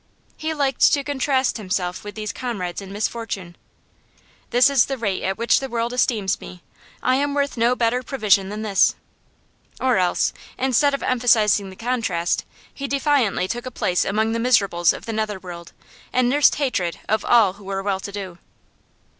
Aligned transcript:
He 0.35 0.51
liked 0.55 0.91
to 0.93 1.03
contrast 1.03 1.57
himself 1.57 2.03
with 2.03 2.15
these 2.15 2.33
comrades 2.33 2.81
in 2.81 2.91
misfortune. 2.91 3.55
'This 4.49 4.67
is 4.71 4.85
the 4.87 4.97
rate 4.97 5.21
at 5.21 5.37
which 5.37 5.59
the 5.59 5.69
world 5.69 5.93
esteems 5.93 6.41
me; 6.41 6.63
I 7.03 7.17
am 7.17 7.35
worth 7.35 7.55
no 7.55 7.75
better 7.75 8.01
provision 8.01 8.49
than 8.49 8.63
this.' 8.63 8.95
Or 9.79 9.97
else, 9.97 10.33
instead 10.57 10.95
of 10.95 11.03
emphasising 11.03 11.69
the 11.69 11.75
contrast, 11.75 12.45
he 12.73 12.87
defiantly 12.87 13.47
took 13.47 13.67
a 13.67 13.69
place 13.69 14.03
among 14.03 14.31
the 14.31 14.39
miserables 14.39 14.91
of 14.91 15.05
the 15.05 15.13
nether 15.13 15.37
world, 15.37 15.71
and 16.11 16.27
nursed 16.27 16.55
hatred 16.55 16.99
of 17.07 17.23
all 17.23 17.53
who 17.53 17.63
were 17.65 17.83
well 17.83 17.99
to 17.99 18.11
do. 18.11 18.39